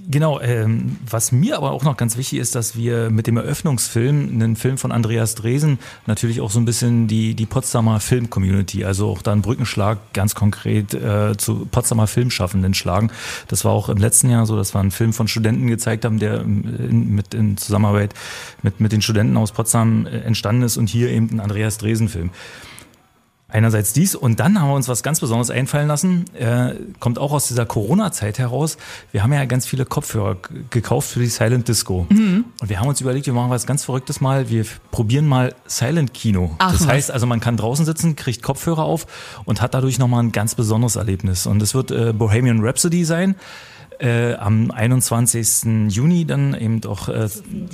Genau, 0.10 0.42
ähm, 0.42 0.98
was 1.10 1.32
mir 1.32 1.56
aber 1.56 1.72
auch 1.72 1.84
noch 1.84 1.96
ganz 1.96 2.18
wichtig 2.18 2.40
ist, 2.40 2.56
dass 2.56 2.76
wir 2.76 3.10
mit 3.10 3.26
dem 3.26 3.38
Eröffnungsfilm, 3.38 4.32
einen 4.34 4.56
Film 4.58 4.78
von 4.78 4.92
Andreas 4.92 5.36
Dresen, 5.36 5.80
natürlich 6.08 6.42
auch 6.42 6.52
so 6.52 6.60
ein 6.60 6.66
bisschen 6.66 7.08
die, 7.08 7.36
die 7.36 7.46
Potsdamer 7.46 8.02
Film-Community, 8.02 8.84
also 8.84 9.10
auch 9.10 9.22
da 9.22 9.32
einen 9.32 9.42
Brückenschlag 9.42 10.00
ganz 10.14 10.36
konkret 10.36 10.94
äh, 10.94 11.38
zu 11.38 11.68
Potsdamer 11.72 12.08
Filmschaffenden 12.08 12.74
schlagen. 12.74 13.12
Das 13.48 13.64
war 13.64 13.72
auch 13.72 13.88
im 13.88 13.98
letzten 13.98 14.30
Jahr 14.30 14.46
so, 14.46 14.58
dass 14.58 14.74
wir 14.76 14.82
einen 14.82 14.92
Film 14.92 15.14
von 15.14 15.30
Studenten 15.30 15.68
gezeigt 15.68 16.04
haben, 16.04 16.20
der 16.20 16.42
in, 16.42 17.16
mit 17.16 17.34
in 17.34 17.56
Zusammenarbeit 17.56 18.14
mit, 18.62 18.82
mit 18.82 18.92
den 18.92 19.02
Studenten 19.02 19.38
aus 19.38 19.54
Potsdam 19.54 20.06
äh, 20.06 20.20
entstanden 20.20 20.64
ist 20.64 20.76
und 20.76 20.90
hier 20.90 21.10
eben 21.10 21.30
ein 21.32 21.40
Andreas 21.40 21.78
Dresen-Film. 21.78 22.32
Einerseits 23.54 23.94
dies 23.94 24.16
und 24.16 24.40
dann 24.40 24.60
haben 24.60 24.70
wir 24.70 24.74
uns 24.74 24.88
was 24.88 25.04
ganz 25.04 25.20
Besonderes 25.20 25.52
einfallen 25.52 25.88
lassen. 25.88 26.26
Äh, 26.34 26.74
kommt 27.00 27.20
auch 27.20 27.32
aus 27.32 27.48
dieser 27.48 27.68
Corona-Zeit 27.68 28.40
heraus. 28.40 28.78
Wir 29.12 29.22
haben 29.22 29.32
ja 29.32 29.46
ganz 29.46 29.68
viele 29.68 29.86
Kopfhörer 29.86 30.38
gekauft 30.72 31.12
für 31.12 31.20
die 31.20 31.28
Silent 31.28 31.68
Disco. 31.68 32.08
Mhm. 32.10 32.46
Und 32.60 32.70
wir 32.70 32.80
haben 32.80 32.88
uns 32.88 33.00
überlegt, 33.00 33.28
wir 33.28 33.34
machen 33.34 33.52
was 33.52 33.68
ganz 33.68 33.86
Verrücktes 33.86 34.22
mal. 34.22 34.50
Wir 34.50 34.66
probieren 34.90 35.28
mal 35.28 35.54
Silent 35.68 36.16
Kino. 36.16 36.56
Ach, 36.58 36.72
das 36.72 36.88
heißt 36.88 37.12
also, 37.12 37.28
man 37.28 37.42
kann 37.42 37.56
draußen 37.56 37.86
sitzen, 37.86 38.16
kriegt 38.16 38.42
Kopfhörer 38.42 38.86
auf 38.86 39.06
und 39.46 39.62
hat 39.62 39.76
dadurch 39.76 40.00
nochmal 40.00 40.24
ein 40.24 40.32
ganz 40.32 40.56
besonderes 40.56 40.96
Erlebnis. 40.96 41.46
Und 41.46 41.62
es 41.62 41.76
wird 41.76 41.92
äh, 41.92 42.12
Bohemian 42.12 42.60
Rhapsody 42.66 43.06
sein. 43.06 43.36
Äh, 44.04 44.34
am 44.34 44.70
21. 44.70 45.88
Juni 45.88 46.26
dann 46.26 46.54
eben 46.60 46.84
auch 46.84 47.08
äh, 47.08 47.30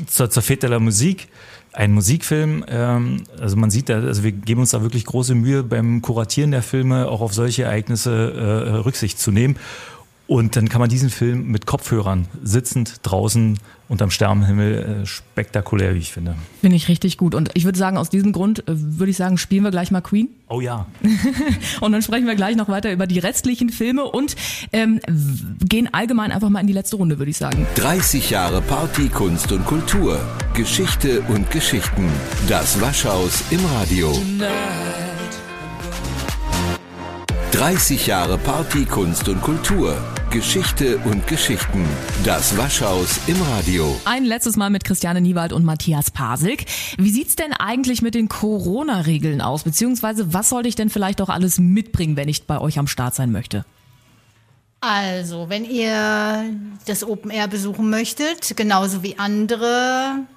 zur, 0.05 0.29
zur 0.29 0.43
Fete 0.43 0.69
de 0.69 0.77
Musik 0.77 1.27
ein 1.73 1.91
Musikfilm, 1.91 2.63
ähm, 2.67 3.23
also 3.39 3.55
man 3.55 3.71
sieht 3.71 3.89
da, 3.89 3.95
also 3.95 4.23
wir 4.23 4.31
geben 4.31 4.61
uns 4.61 4.71
da 4.71 4.83
wirklich 4.83 5.05
große 5.05 5.33
Mühe 5.33 5.63
beim 5.63 6.03
Kuratieren 6.03 6.51
der 6.51 6.61
Filme 6.61 7.07
auch 7.07 7.21
auf 7.21 7.33
solche 7.33 7.63
Ereignisse 7.63 8.11
äh, 8.11 8.69
Rücksicht 8.77 9.19
zu 9.19 9.31
nehmen. 9.31 9.57
Und 10.29 10.55
dann 10.55 10.69
kann 10.69 10.79
man 10.79 10.91
diesen 10.91 11.09
Film 11.09 11.47
mit 11.47 11.65
Kopfhörern 11.65 12.27
sitzend 12.43 12.97
draußen 13.01 13.57
unterm 13.87 14.11
Sternenhimmel 14.11 15.01
äh, 15.01 15.05
spektakulär, 15.07 15.95
wie 15.95 15.97
ich 15.97 16.13
finde. 16.13 16.35
Finde 16.61 16.75
ich 16.75 16.87
richtig 16.87 17.17
gut. 17.17 17.33
Und 17.33 17.49
ich 17.55 17.65
würde 17.65 17.79
sagen, 17.79 17.97
aus 17.97 18.11
diesem 18.11 18.31
Grund 18.31 18.59
äh, 18.59 18.63
würde 18.67 19.09
ich 19.09 19.17
sagen, 19.17 19.39
spielen 19.39 19.63
wir 19.63 19.71
gleich 19.71 19.89
mal 19.89 20.01
Queen. 20.01 20.29
Oh 20.47 20.61
ja. 20.61 20.85
und 21.81 21.93
dann 21.93 22.03
sprechen 22.03 22.27
wir 22.27 22.35
gleich 22.35 22.55
noch 22.55 22.69
weiter 22.69 22.93
über 22.93 23.07
die 23.07 23.17
restlichen 23.17 23.71
Filme 23.71 24.03
und 24.03 24.35
ähm, 24.71 24.99
gehen 25.67 25.91
allgemein 25.91 26.31
einfach 26.31 26.49
mal 26.49 26.59
in 26.59 26.67
die 26.67 26.73
letzte 26.73 26.97
Runde, 26.97 27.17
würde 27.17 27.31
ich 27.31 27.37
sagen. 27.37 27.65
30 27.73 28.29
Jahre 28.29 28.61
Party, 28.61 29.09
Kunst 29.09 29.51
und 29.51 29.65
Kultur. 29.65 30.19
Geschichte 30.53 31.21
und 31.21 31.49
Geschichten. 31.49 32.07
Das 32.47 32.79
Waschhaus 32.79 33.45
im 33.49 33.65
Radio. 33.65 34.11
Tonight. 34.11 35.09
30 37.51 38.05
Jahre 38.05 38.37
Party, 38.37 38.85
Kunst 38.85 39.27
und 39.27 39.41
Kultur. 39.41 39.97
Geschichte 40.29 40.99
und 41.05 41.25
Geschichten. 41.25 41.83
Das 42.23 42.55
Waschhaus 42.55 43.19
im 43.25 43.41
Radio. 43.41 43.99
Ein 44.05 44.25
letztes 44.25 44.57
Mal 44.57 44.69
mit 44.69 44.83
Christiane 44.83 45.21
Niewald 45.21 45.53
und 45.53 45.65
Matthias 45.65 46.11
Pasik. 46.11 46.65
Wie 46.99 47.09
sieht's 47.09 47.35
denn 47.35 47.51
eigentlich 47.51 48.03
mit 48.03 48.13
den 48.13 48.29
Corona-Regeln 48.29 49.41
aus? 49.41 49.63
Beziehungsweise 49.63 50.31
was 50.31 50.49
sollte 50.49 50.69
ich 50.69 50.75
denn 50.75 50.91
vielleicht 50.91 51.21
auch 51.21 51.29
alles 51.29 51.57
mitbringen, 51.57 52.15
wenn 52.15 52.29
ich 52.29 52.43
bei 52.43 52.61
euch 52.61 52.77
am 52.77 52.85
Start 52.85 53.15
sein 53.15 53.31
möchte? 53.31 53.65
Also, 54.81 55.49
wenn 55.49 55.65
ihr 55.65 56.45
das 56.85 57.03
Open 57.03 57.31
Air 57.31 57.47
besuchen 57.47 57.89
möchtet, 57.89 58.55
genauso 58.55 59.01
wie 59.01 59.17
andere 59.17 60.27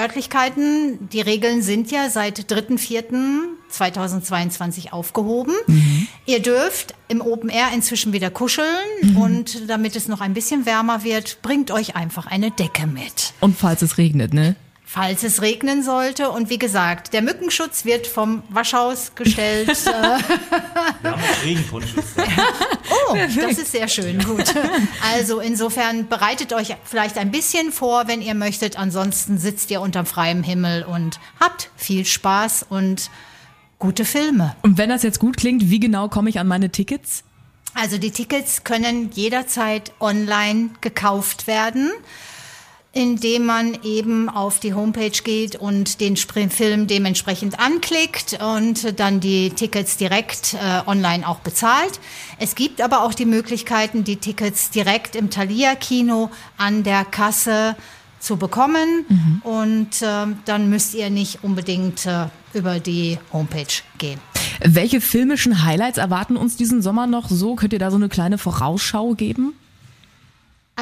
Örtlichkeiten. 0.00 1.08
Die 1.10 1.20
Regeln 1.20 1.62
sind 1.62 1.90
ja 1.90 2.08
seit 2.10 2.50
3.4.2022 2.50 4.92
aufgehoben. 4.92 5.54
Mhm. 5.66 6.06
Ihr 6.26 6.40
dürft 6.40 6.94
im 7.08 7.20
Open 7.20 7.50
Air 7.50 7.68
inzwischen 7.74 8.12
wieder 8.12 8.30
kuscheln 8.30 8.66
mhm. 9.02 9.16
und 9.16 9.68
damit 9.68 9.96
es 9.96 10.06
noch 10.08 10.20
ein 10.20 10.34
bisschen 10.34 10.66
wärmer 10.66 11.04
wird, 11.04 11.40
bringt 11.42 11.70
euch 11.70 11.94
einfach 11.96 12.26
eine 12.26 12.50
Decke 12.50 12.86
mit. 12.86 13.32
Und 13.40 13.56
falls 13.56 13.80
es 13.82 13.98
regnet, 13.98 14.34
ne? 14.34 14.56
Falls 14.92 15.22
es 15.22 15.40
regnen 15.40 15.84
sollte. 15.84 16.30
Und 16.30 16.50
wie 16.50 16.58
gesagt, 16.58 17.12
der 17.12 17.22
Mückenschutz 17.22 17.84
wird 17.84 18.08
vom 18.08 18.42
Waschhaus 18.48 19.12
gestellt. 19.14 19.68
Wir 19.86 21.12
haben 21.12 21.14
auch 21.14 21.44
oh, 23.12 23.16
das 23.40 23.58
ist 23.58 23.70
sehr 23.70 23.86
schön, 23.86 24.18
gut. 24.18 24.52
Also 25.14 25.38
insofern 25.38 26.08
bereitet 26.08 26.52
euch 26.52 26.74
vielleicht 26.82 27.18
ein 27.18 27.30
bisschen 27.30 27.70
vor, 27.70 28.08
wenn 28.08 28.20
ihr 28.20 28.34
möchtet. 28.34 28.76
Ansonsten 28.76 29.38
sitzt 29.38 29.70
ihr 29.70 29.80
unter 29.80 30.04
freiem 30.04 30.42
Himmel 30.42 30.82
und 30.82 31.20
habt 31.38 31.70
viel 31.76 32.04
Spaß 32.04 32.66
und 32.68 33.10
gute 33.78 34.04
Filme. 34.04 34.56
Und 34.62 34.76
wenn 34.76 34.88
das 34.88 35.04
jetzt 35.04 35.20
gut 35.20 35.36
klingt, 35.36 35.70
wie 35.70 35.78
genau 35.78 36.08
komme 36.08 36.30
ich 36.30 36.40
an 36.40 36.48
meine 36.48 36.70
Tickets? 36.70 37.22
Also 37.74 37.96
die 37.96 38.10
Tickets 38.10 38.64
können 38.64 39.12
jederzeit 39.12 39.92
online 40.00 40.70
gekauft 40.80 41.46
werden 41.46 41.92
indem 42.92 43.46
man 43.46 43.78
eben 43.84 44.28
auf 44.28 44.58
die 44.58 44.74
Homepage 44.74 45.10
geht 45.22 45.54
und 45.54 46.00
den 46.00 46.16
Film 46.16 46.86
dementsprechend 46.88 47.60
anklickt 47.60 48.38
und 48.42 48.98
dann 48.98 49.20
die 49.20 49.50
Tickets 49.50 49.96
direkt 49.96 50.54
äh, 50.54 50.88
online 50.88 51.26
auch 51.26 51.38
bezahlt. 51.38 52.00
Es 52.38 52.56
gibt 52.56 52.80
aber 52.80 53.04
auch 53.04 53.14
die 53.14 53.26
Möglichkeiten, 53.26 54.02
die 54.02 54.16
Tickets 54.16 54.70
direkt 54.70 55.14
im 55.14 55.30
Thalia 55.30 55.76
Kino 55.76 56.30
an 56.56 56.82
der 56.82 57.04
Kasse 57.04 57.76
zu 58.18 58.36
bekommen 58.36 59.06
mhm. 59.08 59.42
und 59.44 60.02
äh, 60.02 60.26
dann 60.44 60.68
müsst 60.68 60.94
ihr 60.94 61.10
nicht 61.10 61.42
unbedingt 61.42 62.06
äh, 62.06 62.26
über 62.52 62.80
die 62.80 63.18
Homepage 63.32 63.66
gehen. 63.98 64.20
Welche 64.62 65.00
filmischen 65.00 65.64
Highlights 65.64 65.96
erwarten 65.96 66.36
uns 66.36 66.56
diesen 66.56 66.82
Sommer 66.82 67.06
noch 67.06 67.30
so? 67.30 67.54
Könnt 67.54 67.72
ihr 67.72 67.78
da 67.78 67.90
so 67.90 67.96
eine 67.96 68.08
kleine 68.08 68.36
Vorausschau 68.36 69.14
geben? 69.14 69.54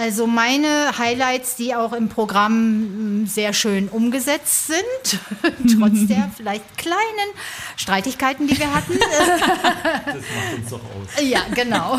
Also 0.00 0.28
meine 0.28 0.96
Highlights, 0.96 1.56
die 1.56 1.74
auch 1.74 1.92
im 1.92 2.08
Programm 2.08 3.22
mm, 3.22 3.26
sehr 3.26 3.52
schön 3.52 3.88
umgesetzt 3.88 4.68
sind, 4.68 5.20
trotz 5.76 6.06
der 6.06 6.30
vielleicht 6.36 6.78
kleinen 6.78 6.98
Streitigkeiten, 7.74 8.46
die 8.46 8.56
wir 8.56 8.72
hatten. 8.72 8.96
das 10.06 10.14
macht 10.14 10.56
uns 10.56 10.70
doch 10.70 10.78
aus. 10.78 11.24
Ja, 11.24 11.40
genau. 11.52 11.98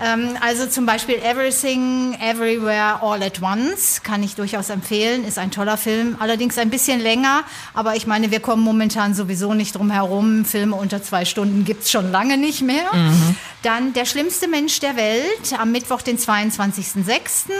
Ähm, 0.00 0.36
also 0.40 0.66
zum 0.66 0.86
Beispiel 0.86 1.16
Everything, 1.16 2.16
Everywhere, 2.20 3.02
All 3.02 3.20
at 3.20 3.42
Once 3.42 4.04
kann 4.04 4.22
ich 4.22 4.36
durchaus 4.36 4.70
empfehlen. 4.70 5.24
Ist 5.24 5.38
ein 5.38 5.50
toller 5.50 5.76
Film, 5.76 6.16
allerdings 6.20 6.56
ein 6.56 6.70
bisschen 6.70 7.00
länger. 7.00 7.42
Aber 7.74 7.96
ich 7.96 8.06
meine, 8.06 8.30
wir 8.30 8.38
kommen 8.38 8.62
momentan 8.62 9.12
sowieso 9.12 9.54
nicht 9.54 9.74
drum 9.74 9.90
herum. 9.90 10.44
Filme 10.44 10.76
unter 10.76 11.02
zwei 11.02 11.24
Stunden 11.24 11.64
gibt 11.64 11.82
es 11.82 11.90
schon 11.90 12.12
lange 12.12 12.36
nicht 12.36 12.62
mehr. 12.62 12.94
Mhm. 12.94 13.34
Dann 13.62 13.92
Der 13.92 14.06
schlimmste 14.06 14.48
Mensch 14.48 14.80
der 14.80 14.96
Welt 14.96 15.58
am 15.58 15.72
Mittwoch, 15.72 16.02
den 16.02 16.18
22.06 16.18 17.50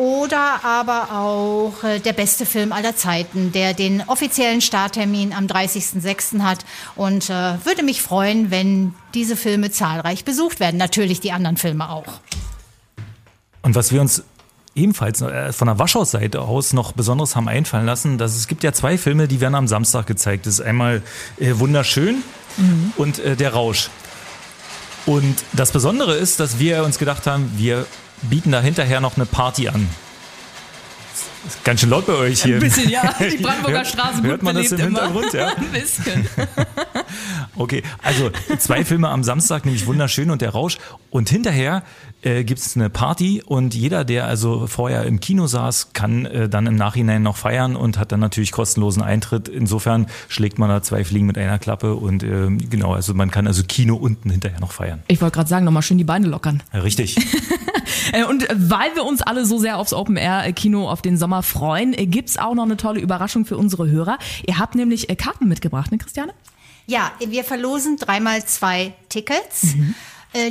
oder 0.00 0.64
aber 0.64 1.12
auch 1.12 1.84
äh, 1.84 1.98
der 2.00 2.14
beste 2.14 2.46
Film 2.46 2.72
aller 2.72 2.96
Zeiten, 2.96 3.52
der 3.52 3.74
den 3.74 4.02
offiziellen 4.06 4.62
Starttermin 4.62 5.34
am 5.34 5.46
30.06. 5.46 6.40
hat. 6.40 6.64
Und 6.96 7.28
äh, 7.28 7.64
würde 7.64 7.82
mich 7.82 8.00
freuen, 8.00 8.50
wenn 8.50 8.94
diese 9.12 9.36
Filme 9.36 9.70
zahlreich 9.70 10.24
besucht 10.24 10.58
werden. 10.58 10.78
Natürlich 10.78 11.20
die 11.20 11.32
anderen 11.32 11.58
Filme 11.58 11.90
auch. 11.90 12.06
Und 13.60 13.74
was 13.74 13.92
wir 13.92 14.00
uns 14.00 14.24
ebenfalls 14.74 15.20
äh, 15.20 15.52
von 15.52 15.66
der 15.66 15.78
Waschhausseite 15.78 16.40
aus 16.40 16.72
noch 16.72 16.92
Besonderes 16.92 17.36
haben 17.36 17.48
einfallen 17.48 17.84
lassen, 17.84 18.16
dass 18.16 18.34
es 18.36 18.46
gibt 18.48 18.62
ja 18.62 18.72
zwei 18.72 18.96
Filme, 18.96 19.28
die 19.28 19.42
werden 19.42 19.54
am 19.54 19.68
Samstag 19.68 20.06
gezeigt. 20.06 20.46
Das 20.46 20.54
ist 20.54 20.60
einmal 20.62 21.02
äh, 21.38 21.58
Wunderschön 21.58 22.22
mhm. 22.56 22.92
und 22.96 23.18
äh, 23.18 23.36
Der 23.36 23.52
Rausch. 23.52 23.90
Und 25.10 25.42
das 25.54 25.72
Besondere 25.72 26.14
ist, 26.14 26.38
dass 26.38 26.60
wir 26.60 26.84
uns 26.84 26.96
gedacht 26.96 27.26
haben, 27.26 27.50
wir 27.56 27.84
bieten 28.22 28.52
da 28.52 28.60
hinterher 28.60 29.00
noch 29.00 29.16
eine 29.16 29.26
Party 29.26 29.66
an. 29.66 29.88
Ist 31.48 31.64
ganz 31.64 31.80
schön 31.80 31.90
laut 31.90 32.06
bei 32.06 32.12
euch 32.12 32.44
hier. 32.44 32.54
Ein 32.54 32.60
bisschen, 32.60 32.88
ja. 32.88 33.12
Die 33.18 33.38
Brandenburger 33.38 33.84
Straße 33.84 34.22
Hört 34.22 34.44
man 34.44 34.54
das 34.54 34.70
im 34.70 34.78
Hintergrund, 34.78 35.32
ja? 35.32 35.48
Ein 35.56 35.72
bisschen. 35.72 36.28
Okay, 37.56 37.82
also 38.02 38.30
zwei 38.58 38.84
Filme 38.84 39.08
am 39.08 39.24
Samstag, 39.24 39.64
nämlich 39.64 39.86
Wunderschön 39.86 40.30
und 40.30 40.42
Der 40.42 40.50
Rausch. 40.50 40.78
Und 41.10 41.28
hinterher 41.28 41.82
äh, 42.22 42.44
gibt 42.44 42.60
es 42.60 42.76
eine 42.76 42.90
Party 42.90 43.42
und 43.44 43.74
jeder, 43.74 44.04
der 44.04 44.26
also 44.26 44.66
vorher 44.66 45.04
im 45.04 45.20
Kino 45.20 45.46
saß, 45.46 45.92
kann 45.92 46.26
äh, 46.26 46.48
dann 46.48 46.66
im 46.66 46.76
Nachhinein 46.76 47.22
noch 47.22 47.36
feiern 47.36 47.76
und 47.76 47.98
hat 47.98 48.12
dann 48.12 48.20
natürlich 48.20 48.52
kostenlosen 48.52 49.02
Eintritt. 49.02 49.48
Insofern 49.48 50.06
schlägt 50.28 50.58
man 50.58 50.68
da 50.68 50.82
zwei 50.82 51.04
Fliegen 51.04 51.26
mit 51.26 51.38
einer 51.38 51.58
Klappe 51.58 51.94
und 51.94 52.22
äh, 52.22 52.48
genau, 52.48 52.94
also 52.94 53.14
man 53.14 53.30
kann 53.30 53.46
also 53.46 53.62
Kino 53.64 53.96
unten 53.96 54.30
hinterher 54.30 54.60
noch 54.60 54.72
feiern. 54.72 55.02
Ich 55.08 55.20
wollte 55.20 55.34
gerade 55.34 55.48
sagen, 55.48 55.64
nochmal 55.64 55.82
schön 55.82 55.98
die 55.98 56.04
Beine 56.04 56.28
lockern. 56.28 56.62
Ja, 56.72 56.80
richtig. 56.80 57.16
Äh, 58.12 58.24
und 58.24 58.46
weil 58.52 58.94
wir 58.94 59.04
uns 59.04 59.22
alle 59.22 59.44
so 59.44 59.58
sehr 59.58 59.78
aufs 59.78 59.92
Open-Air-Kino 59.92 60.88
auf 60.88 61.02
den 61.02 61.16
Sommer 61.16 61.42
freuen, 61.42 61.92
äh, 61.92 62.06
gibt's 62.06 62.38
auch 62.38 62.54
noch 62.54 62.64
eine 62.64 62.76
tolle 62.76 63.00
Überraschung 63.00 63.44
für 63.44 63.56
unsere 63.56 63.88
Hörer. 63.88 64.18
Ihr 64.46 64.58
habt 64.58 64.74
nämlich 64.74 65.10
äh, 65.10 65.16
Karten 65.16 65.48
mitgebracht, 65.48 65.92
ne 65.92 65.98
Christiane? 65.98 66.32
Ja, 66.86 67.12
wir 67.24 67.44
verlosen 67.44 67.96
dreimal 67.96 68.44
zwei 68.44 68.92
Tickets. 69.08 69.74
Mhm. 69.74 69.94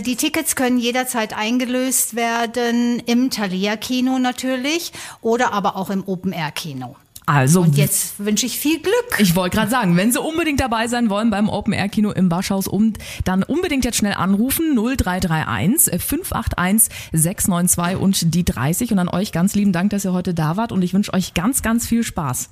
Die 0.06 0.18
Tickets 0.18 0.58
können 0.58 0.78
jederzeit 0.78 1.34
eingelöst 1.34 2.16
werden 2.16 3.00
im 3.06 3.30
Thalia-Kino 3.30 4.20
natürlich 4.20 4.92
oder 5.22 5.54
aber 5.54 5.78
auch 5.78 5.90
im 5.90 6.06
Open-Air-Kino. 6.06 6.98
Also, 7.30 7.62
und 7.62 7.78
jetzt 7.78 8.18
wünsche 8.18 8.48
ich 8.48 8.58
viel 8.58 8.80
Glück. 8.80 9.20
Ich 9.20 9.36
wollte 9.36 9.56
gerade 9.56 9.70
sagen, 9.70 9.96
wenn 9.96 10.12
Sie 10.12 10.20
unbedingt 10.20 10.60
dabei 10.60 10.88
sein 10.88 11.12
wollen 11.12 11.30
beim 11.30 11.48
Open 11.48 11.74
Air 11.74 11.88
Kino 11.88 12.10
im 12.10 12.32
Waschhaus, 12.32 12.68
um, 12.68 12.94
dann 13.24 13.44
unbedingt 13.44 13.86
jetzt 13.86 13.98
schnell 13.98 14.16
anrufen 14.16 14.76
0331 14.76 16.02
581 16.02 16.92
692 17.12 18.02
und 18.02 18.34
die 18.34 18.44
30 18.44 18.94
und 18.94 18.98
an 18.98 19.10
euch 19.10 19.32
ganz 19.32 19.54
lieben 19.54 19.74
Dank, 19.74 19.92
dass 19.92 20.06
ihr 20.06 20.14
heute 20.14 20.34
da 20.34 20.58
wart 20.58 20.72
und 20.72 20.82
ich 20.82 20.96
wünsche 20.96 21.14
euch 21.14 21.36
ganz, 21.36 21.62
ganz 21.62 21.86
viel 21.86 22.04
Spaß. 22.04 22.50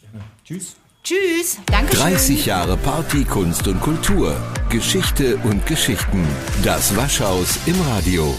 Gerne. 0.00 0.24
Tschüss. 0.44 0.76
Tschüss. 1.04 1.58
Danke 1.66 1.96
30 1.96 2.46
Jahre 2.46 2.76
Party, 2.76 3.24
Kunst 3.24 3.66
und 3.66 3.80
Kultur. 3.80 4.36
Geschichte 4.70 5.36
und 5.38 5.66
Geschichten. 5.66 6.24
Das 6.62 6.96
Waschhaus 6.96 7.58
im 7.66 7.80
Radio. 7.80 8.38